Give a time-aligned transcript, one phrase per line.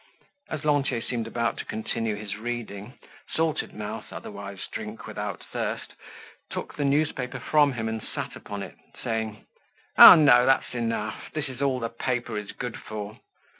[0.49, 2.97] As Lantier seemed about to continue his reading,
[3.35, 5.93] Salted Mouth, otherwise Drink without Thirst,
[6.49, 9.45] took the newspaper from him and sat upon it, saying:
[9.99, 10.15] "Ah!
[10.15, 11.29] no, that's enough!
[11.33, 13.19] This is all the paper is good for."